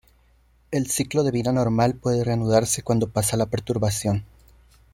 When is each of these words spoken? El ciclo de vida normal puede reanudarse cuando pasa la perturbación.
El 0.71 0.87
ciclo 0.89 1.21
de 1.23 1.29
vida 1.29 1.51
normal 1.51 1.93
puede 1.93 2.23
reanudarse 2.23 2.81
cuando 2.81 3.09
pasa 3.11 3.37
la 3.37 3.45
perturbación. 3.45 4.25